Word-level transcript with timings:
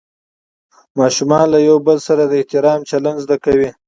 ماشومان 0.99 1.45
له 1.53 1.59
یو 1.67 1.77
بل 1.87 1.97
سره 2.07 2.23
د 2.25 2.31
احترام 2.41 2.79
چلند 2.89 3.17
زده 3.23 3.37
کوي 3.45 3.69